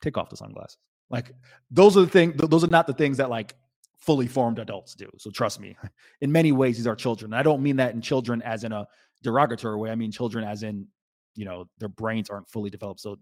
[0.00, 0.78] take off the sunglasses.
[1.10, 1.32] Like
[1.70, 2.34] those are the things.
[2.36, 3.54] Those are not the things that like
[3.98, 5.08] fully formed adults do.
[5.18, 5.76] So trust me,
[6.20, 7.32] in many ways these are children.
[7.32, 8.86] I don't mean that in children as in a
[9.22, 9.90] derogatory way.
[9.90, 10.86] I mean children as in
[11.34, 13.00] you know their brains aren't fully developed.
[13.00, 13.18] So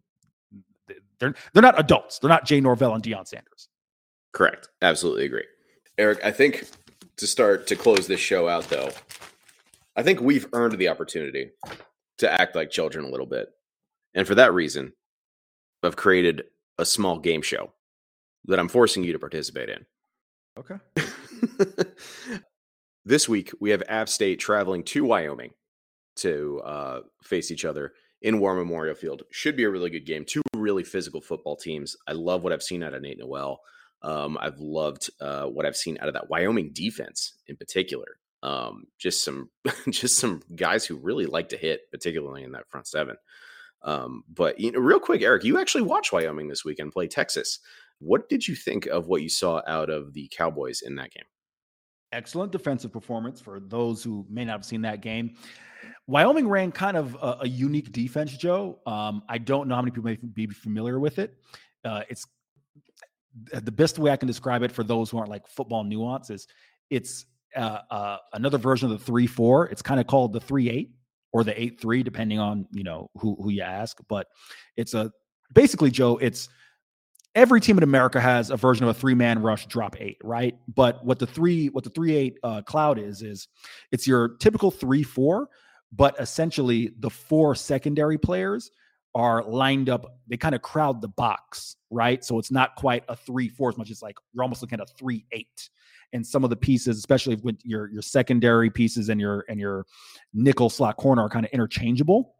[1.18, 2.18] they're they're not adults.
[2.18, 3.68] They're not Jay Norvell and Deion Sanders.
[4.32, 4.68] Correct.
[4.80, 5.44] Absolutely agree.
[5.98, 6.66] Eric, I think
[7.16, 8.90] to start to close this show out though,
[9.96, 11.50] I think we've earned the opportunity
[12.18, 13.48] to act like children a little bit.
[14.14, 14.92] And for that reason,
[15.82, 16.44] I've created
[16.78, 17.72] a small game show
[18.46, 19.86] that I'm forcing you to participate in.
[20.58, 20.76] Okay.
[23.04, 25.50] this week, we have App State traveling to Wyoming
[26.16, 29.22] to uh, face each other in War Memorial Field.
[29.30, 30.24] Should be a really good game.
[30.24, 31.96] Two really physical football teams.
[32.06, 33.60] I love what I've seen out of Nate Noel.
[34.02, 38.18] Um, I've loved uh, what I've seen out of that Wyoming defense in particular.
[38.42, 39.50] Um, just some
[39.90, 43.16] just some guys who really like to hit, particularly in that front seven.
[43.82, 47.58] Um, but you know, real quick, Eric, you actually watched Wyoming this weekend play Texas.
[47.98, 51.24] What did you think of what you saw out of the Cowboys in that game?
[52.12, 55.34] Excellent defensive performance for those who may not have seen that game.
[56.06, 58.80] Wyoming ran kind of a, a unique defense, Joe.
[58.86, 61.36] Um, I don't know how many people may be familiar with it.
[61.84, 62.26] Uh, it's
[63.52, 66.46] the best way I can describe it for those who aren't like football nuances.
[66.90, 67.24] It's
[67.56, 69.68] uh, uh, another version of the three four.
[69.68, 70.92] It's kind of called the three eight
[71.32, 73.98] or the eight three, depending on you know who who you ask.
[74.08, 74.26] But
[74.76, 75.12] it's a
[75.54, 76.18] basically Joe.
[76.18, 76.48] It's
[77.34, 80.56] every team in America has a version of a three man rush drop eight, right?
[80.74, 83.48] But what the three what the three eight uh, cloud is is
[83.90, 85.48] it's your typical three four,
[85.92, 88.70] but essentially the four secondary players
[89.14, 90.18] are lined up.
[90.28, 92.24] They kind of crowd the box, right?
[92.24, 94.88] So it's not quite a three four as much as like you're almost looking at
[94.88, 95.70] a three eight.
[96.12, 99.86] And some of the pieces, especially with your your secondary pieces and your and your
[100.34, 102.34] nickel slot corner, are kind of interchangeable.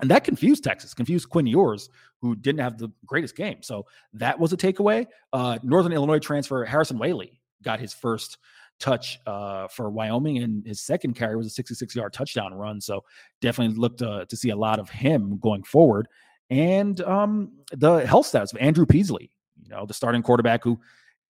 [0.00, 3.62] And that confused Texas, confused Quinn Ewers, who didn't have the greatest game.
[3.62, 5.06] So that was a takeaway.
[5.32, 8.38] Uh, Northern Illinois transfer Harrison Waylee got his first
[8.80, 12.80] touch uh, for Wyoming, and his second carry was a 66 yard touchdown run.
[12.80, 13.04] So
[13.40, 16.08] definitely looked to, to see a lot of him going forward.
[16.50, 19.30] And um, the health status of Andrew Peasley,
[19.62, 20.78] you know, the starting quarterback who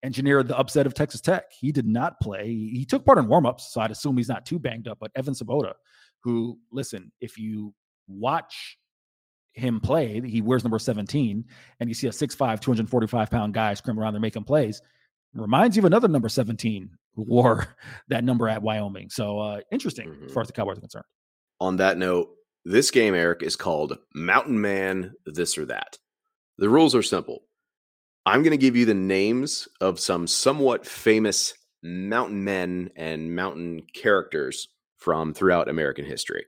[0.03, 1.45] engineered the upset of Texas Tech.
[1.53, 2.47] He did not play.
[2.47, 4.99] He took part in warmups, so I'd assume he's not too banged up.
[5.01, 5.75] But Evan Svoboda,
[6.23, 7.75] who, listen, if you
[8.09, 8.79] watch
[9.55, 11.45] him play, he wears number 17,
[11.81, 14.81] and you see a 6'5, 245 pound guy screaming around there making plays.
[15.35, 17.75] Reminds you of another number 17 who wore
[18.09, 19.11] that number at Wyoming.
[19.11, 20.27] So uh, interesting mm-hmm.
[20.27, 21.05] as far as the Cowboys are concerned.
[21.61, 22.31] On that note,
[22.65, 25.99] this game, Eric, is called Mountain Man This or That.
[26.59, 27.43] The rules are simple.
[28.25, 33.83] I'm going to give you the names of some somewhat famous mountain men and mountain
[33.95, 36.47] characters from throughout American history.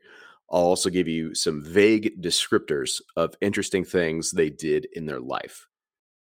[0.53, 5.67] I'll also give you some vague descriptors of interesting things they did in their life.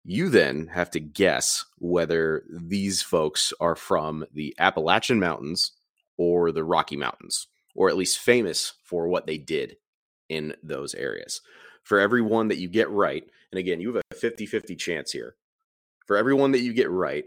[0.04, 5.72] You then have to guess whether these folks are from the Appalachian Mountains
[6.16, 9.76] or the Rocky Mountains, or at least famous for what they did
[10.30, 11.42] in those areas.
[11.82, 15.12] For every one that you get right, and again, you have a 50 50 chance
[15.12, 15.36] here.
[16.06, 17.24] For everyone that you get right,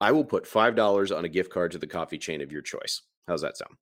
[0.00, 3.02] I will put $5 on a gift card to the coffee chain of your choice.
[3.26, 3.74] How's that sound?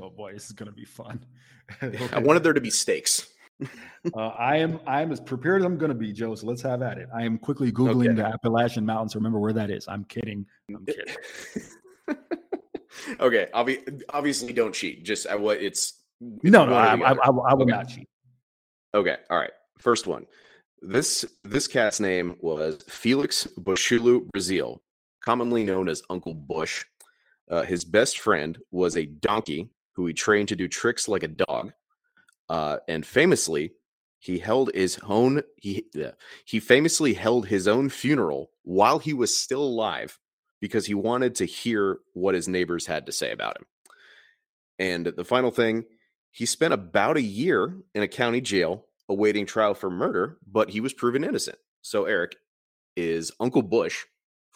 [0.00, 1.24] Oh boy, this is going to be fun.
[1.82, 2.08] okay.
[2.12, 3.28] I wanted there to be stakes
[4.14, 6.34] uh, I am I am as prepared as I'm going to be, Joe.
[6.34, 7.08] So let's have at it.
[7.14, 8.22] I am quickly googling okay.
[8.22, 9.14] the Appalachian Mountains.
[9.14, 9.86] Remember where that is?
[9.88, 10.46] I'm kidding.
[10.68, 11.14] I'm kidding.
[13.20, 15.04] okay, obvi- obviously don't cheat.
[15.04, 16.02] Just uh, what it's.
[16.20, 17.70] No, no, I, I, I, I, will okay.
[17.70, 18.08] not cheat.
[18.94, 19.50] Okay, all right.
[19.78, 20.26] First one.
[20.88, 24.78] This this cat's name was Felix Bushaloo Breazeale,
[25.20, 26.84] commonly known as Uncle Bush.
[27.50, 31.28] Uh, his best friend was a donkey who he trained to do tricks like a
[31.28, 31.72] dog.
[32.48, 33.72] Uh, and famously,
[34.20, 35.86] He held his own he
[36.44, 40.18] he famously held his own funeral while he was still alive
[40.60, 43.66] because he wanted to hear what his neighbors had to say about him.
[44.78, 45.84] And the final thing,
[46.30, 50.80] he spent about a year in a county jail awaiting trial for murder, but he
[50.80, 51.58] was proven innocent.
[51.82, 52.36] So Eric
[52.96, 54.04] is Uncle Bush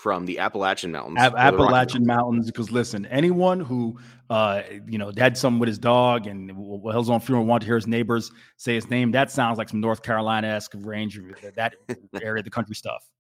[0.00, 1.18] from the Appalachian Mountains.
[1.18, 3.98] Appalachian Mountains, because listen, anyone who
[4.30, 7.66] uh, you know had something with his dog and held his own funeral, wanted to
[7.66, 11.20] hear his neighbors say his name, that sounds like some North Carolina esque range
[11.54, 11.74] that
[12.22, 13.10] area, of the country stuff.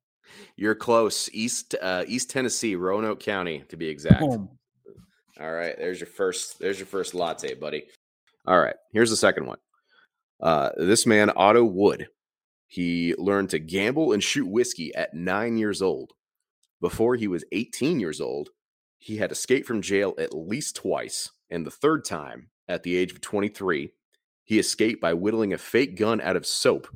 [0.56, 4.20] You're close, East uh, East Tennessee, Roanoke County, to be exact.
[4.20, 4.48] Boom.
[5.38, 6.58] All right, there's your first.
[6.58, 7.88] There's your first latte, buddy.
[8.46, 9.58] All right, here's the second one.
[10.40, 12.08] Uh, this man, Otto Wood,
[12.66, 16.12] he learned to gamble and shoot whiskey at nine years old.
[16.80, 18.50] Before he was 18 years old,
[18.98, 23.12] he had escaped from jail at least twice, and the third time, at the age
[23.12, 23.92] of 23,
[24.44, 26.86] he escaped by whittling a fake gun out of soap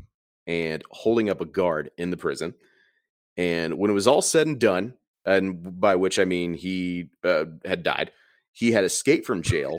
[0.47, 2.55] and holding up a guard in the prison.
[3.37, 7.47] And when it was all said and done, and by which I mean he uh,
[7.65, 8.13] had died,
[8.53, 9.79] he had escaped from jail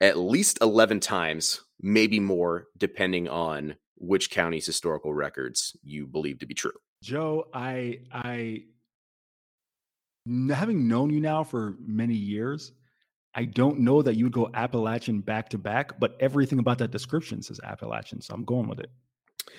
[0.00, 6.46] at least 11 times, maybe more, depending on which county's historical records you believe to
[6.46, 6.72] be true.
[7.02, 8.64] Joe, I I
[10.50, 12.72] having known you now for many years,
[13.34, 16.90] I don't know that you would go Appalachian back to back, but everything about that
[16.90, 18.90] description says Appalachian, so I'm going with it.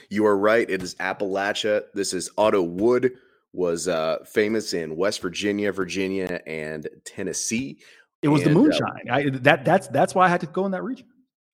[0.10, 0.70] You are right.
[0.70, 1.84] It is Appalachia.
[1.94, 3.14] This is Otto Wood
[3.54, 7.80] was uh, famous in West Virginia, Virginia, and Tennessee.
[8.22, 9.10] It was and, the uh, moonshine.
[9.10, 11.08] Uh, I, that that's that's why I had to go in that region.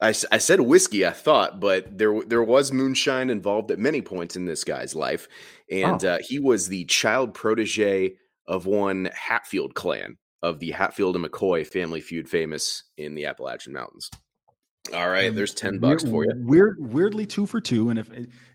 [0.05, 4.35] I, I said whiskey, I thought, but there there was moonshine involved at many points
[4.35, 5.27] in this guy's life,
[5.71, 6.09] and oh.
[6.09, 8.15] uh, he was the child protege
[8.47, 13.73] of one Hatfield clan of the Hatfield and McCoy family feud, famous in the Appalachian
[13.73, 14.11] Mountains.
[14.93, 16.31] All right, there's 10 bucks for you.
[16.35, 17.89] Weird, weirdly two for two.
[17.89, 18.07] And if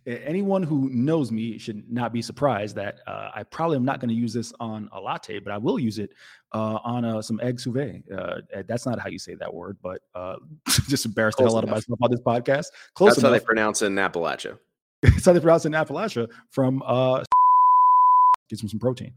[0.06, 4.10] anyone who knows me should not be surprised that uh, I probably am not going
[4.10, 6.10] to use this on a latte, but I will use it
[6.52, 8.02] uh, on uh, some egg sauvé.
[8.12, 10.36] Uh, that's not how you say that word, but uh,
[10.88, 12.66] just embarrassed Close the hell out of myself on this podcast.
[12.94, 13.32] Close that's enough.
[13.32, 14.58] how they pronounce it in Appalachia.
[15.02, 17.18] that's how they pronounce it in Appalachia from uh,
[18.50, 19.12] them some protein.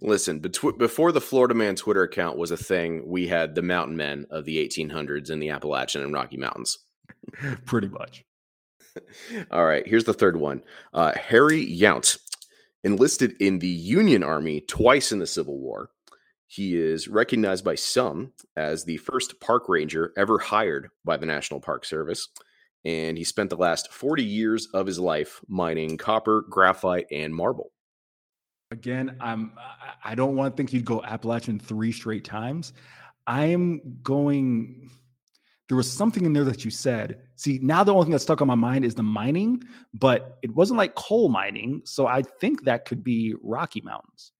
[0.00, 3.96] Listen, betw- before the Florida Man Twitter account was a thing, we had the mountain
[3.96, 6.78] men of the 1800s in the Appalachian and Rocky Mountains.
[7.64, 8.24] Pretty much.
[9.52, 10.62] All right, here's the third one.
[10.92, 12.18] Uh, Harry Yount
[12.84, 15.90] enlisted in the Union Army twice in the Civil War.
[16.46, 21.60] He is recognized by some as the first park ranger ever hired by the National
[21.60, 22.28] Park Service.
[22.84, 27.72] And he spent the last 40 years of his life mining copper, graphite, and marble.
[28.72, 29.52] Again, I'm
[30.04, 32.72] I don't want to think you'd go Appalachian three straight times.
[33.26, 34.90] I am going
[35.70, 37.20] there was something in there that you said.
[37.36, 39.62] See, now the only thing that's stuck on my mind is the mining,
[39.94, 41.82] but it wasn't like coal mining.
[41.84, 44.32] So I think that could be Rocky Mountains.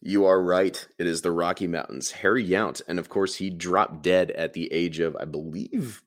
[0.00, 0.84] You are right.
[0.98, 2.10] It is the Rocky Mountains.
[2.10, 2.82] Harry Yount.
[2.88, 6.02] And of course, he dropped dead at the age of, I believe,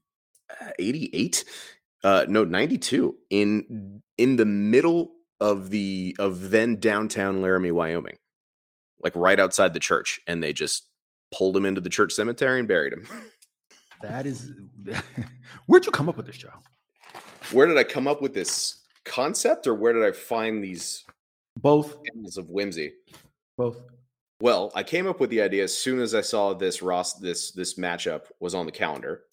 [0.62, 1.46] uh, 88.
[2.04, 8.18] Uh, no, 92 in in the middle of the of then downtown Laramie, Wyoming,
[9.02, 10.84] like right outside the church, and they just
[11.34, 13.08] pulled him into the church cemetery and buried him.
[14.02, 14.52] That is,
[15.66, 16.50] where'd you come up with this, Joe?
[17.52, 21.04] Where did I come up with this concept, or where did I find these
[21.58, 21.98] both
[22.38, 22.94] of whimsy?
[23.58, 23.82] Both.
[24.40, 27.52] Well, I came up with the idea as soon as I saw this Ross this
[27.52, 29.24] this matchup was on the calendar,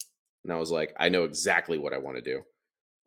[0.43, 2.41] and I was like, I know exactly what I want to do.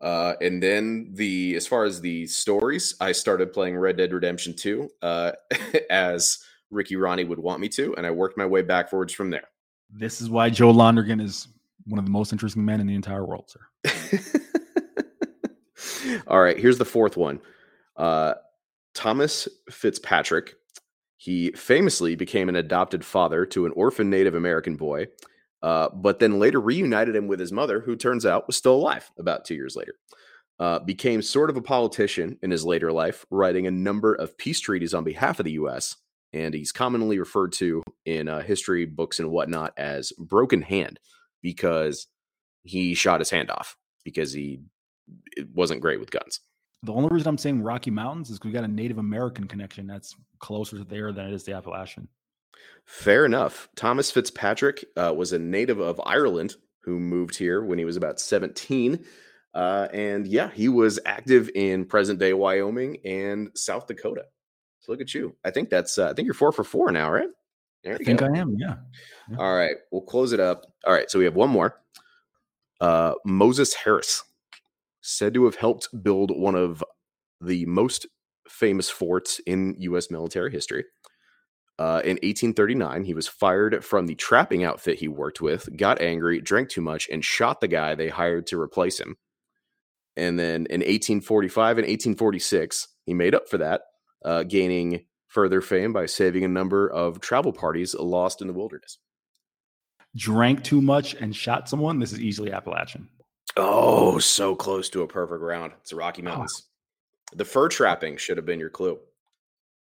[0.00, 4.54] Uh, and then the as far as the stories, I started playing Red Dead Redemption
[4.54, 5.32] 2 uh,
[5.90, 6.38] as
[6.70, 9.48] Ricky Ronnie would want me to, and I worked my way backwards from there.
[9.90, 11.48] This is why Joe Londergan is
[11.86, 13.60] one of the most interesting men in the entire world, sir.
[16.26, 17.40] All right, here's the fourth one.
[17.96, 18.34] Uh,
[18.94, 20.54] Thomas Fitzpatrick.
[21.16, 25.08] He famously became an adopted father to an orphan Native American boy
[25.62, 29.10] uh, but then later reunited him with his mother, who turns out was still alive
[29.18, 29.94] about two years later.
[30.58, 34.58] Uh, became sort of a politician in his later life, writing a number of peace
[34.60, 35.96] treaties on behalf of the U.S.
[36.32, 41.00] And he's commonly referred to in uh, history books and whatnot as Broken Hand
[41.42, 42.06] because
[42.64, 44.60] he shot his hand off because he
[45.54, 46.40] wasn't great with guns.
[46.82, 49.86] The only reason I'm saying Rocky Mountains is because we got a Native American connection
[49.86, 52.08] that's closer to there than it is the Appalachian.
[52.84, 53.68] Fair enough.
[53.74, 58.20] Thomas Fitzpatrick uh, was a native of Ireland who moved here when he was about
[58.20, 59.04] 17.
[59.54, 64.24] Uh, and yeah, he was active in present day Wyoming and South Dakota.
[64.88, 65.36] So look at you.
[65.44, 67.28] I think that's, uh, I think you're four for four now, right?
[67.86, 68.26] I think go.
[68.26, 68.56] I am.
[68.58, 68.76] Yeah.
[69.30, 69.36] yeah.
[69.36, 69.76] All right.
[69.92, 70.64] We'll close it up.
[70.86, 71.10] All right.
[71.10, 71.78] So we have one more.
[72.80, 74.24] Uh, Moses Harris.
[75.02, 76.82] said to have helped build one of
[77.40, 78.06] the most
[78.48, 80.10] famous forts in U.S.
[80.10, 80.86] military history.
[81.78, 86.40] Uh, in 1839, he was fired from the trapping outfit he worked with, got angry,
[86.40, 89.16] drank too much, and shot the guy they hired to replace him.
[90.16, 93.82] And then in 1845 and 1846, he made up for that,
[94.24, 98.98] uh, gaining further fame by saving a number of travel parties lost in the wilderness.
[100.16, 101.98] Drank too much and shot someone.
[101.98, 103.08] This is easily Appalachian.
[103.56, 105.72] Oh, so close to a perfect round.
[105.80, 106.66] It's the Rocky Mountains.
[107.32, 107.36] Oh.
[107.36, 108.98] The fur trapping should have been your clue.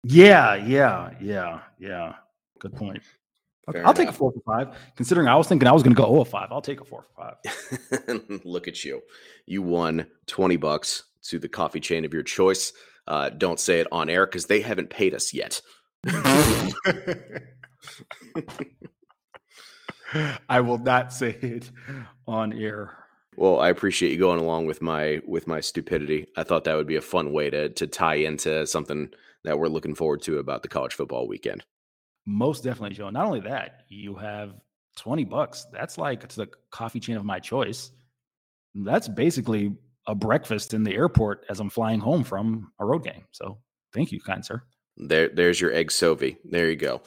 [0.02, 2.14] Yeah, yeah, yeah, yeah.
[2.58, 3.02] Good point.
[3.68, 3.96] Okay, I'll enough.
[3.96, 4.76] take a four for five.
[4.96, 7.02] Considering I was thinking I was going to go 0 5, I'll take a four
[7.02, 8.40] for five.
[8.44, 9.02] Look at you.
[9.46, 12.72] You won 20 bucks to the coffee chain of your choice.
[13.06, 15.60] Uh, don't say it on air because they haven't paid us yet.
[20.48, 21.70] I will not say it
[22.26, 22.96] on air.
[23.36, 26.26] Well, I appreciate you going along with my with my stupidity.
[26.36, 29.10] I thought that would be a fun way to to tie into something
[29.44, 31.64] that we're looking forward to about the college football weekend.
[32.26, 33.10] Most definitely, Joe.
[33.10, 34.54] Not only that, you have
[34.96, 35.66] 20 bucks.
[35.72, 37.90] That's like it's the coffee chain of my choice.
[38.74, 39.76] That's basically
[40.06, 43.24] a breakfast in the airport as I'm flying home from a road game.
[43.32, 43.58] So
[43.92, 44.62] thank you, kind sir.
[44.96, 46.36] There, there's your egg Sovi.
[46.44, 47.02] There you go.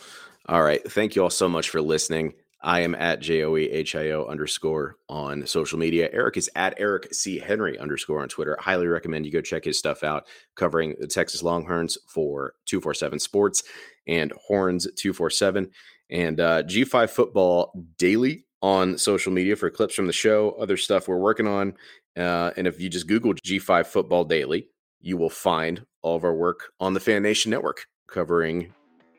[0.48, 0.84] All right.
[0.92, 2.34] Thank you all so much for listening.
[2.62, 6.10] I am at J O E H I O underscore on social media.
[6.12, 7.38] Eric is at Eric C.
[7.38, 8.58] Henry underscore on Twitter.
[8.60, 10.26] highly recommend you go check his stuff out
[10.56, 13.64] covering the Texas Longhorns for 247 Sports
[14.08, 15.70] and Horns 247
[16.10, 21.08] and uh, G5 Football Daily on social media for clips from the show, other stuff
[21.08, 21.74] we're working on.
[22.18, 24.68] Uh, and if you just Google G5 Football Daily,
[25.00, 28.74] you will find all of our work on the FanNation Network covering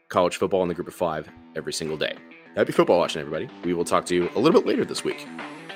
[0.08, 2.16] college football in the group of five every single day.
[2.56, 3.48] Happy football watching, everybody.
[3.62, 5.26] We will talk to you a little bit later this week.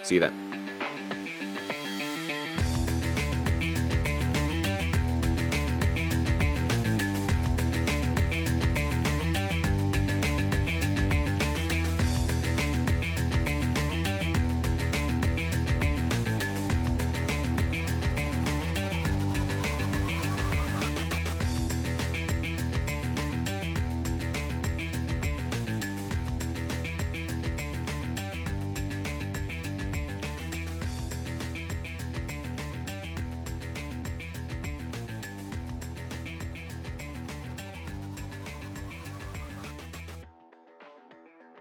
[0.02, 0.61] See you then.